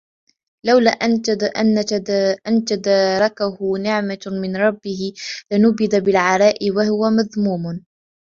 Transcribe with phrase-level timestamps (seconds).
[0.65, 0.91] لَوْلَا
[2.47, 5.13] أَنْ تَدَارَكَهُ نِعْمَةٌ مِنْ رَبِّهِ
[5.53, 7.85] لَنُبِذَ بِالْعَرَاءِ وَهُوَ مَذْمُومٌ